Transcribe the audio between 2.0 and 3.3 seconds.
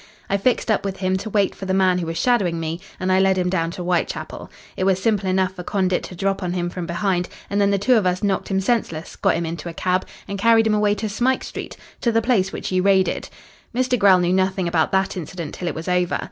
was shadowing me, and I